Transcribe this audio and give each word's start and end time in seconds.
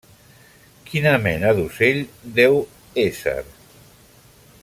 ¿quina 0.87 1.11
mena 1.25 1.51
d'ocell 1.59 2.01
deu 2.41 2.57
ésser? 3.05 3.39